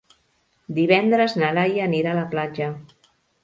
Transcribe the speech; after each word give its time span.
Divendres 0.79 1.37
na 1.41 1.53
Laia 1.59 1.87
anirà 1.91 2.13
a 2.17 2.21
la 2.23 2.27
platja. 2.35 2.75